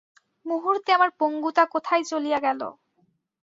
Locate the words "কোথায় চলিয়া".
1.65-2.39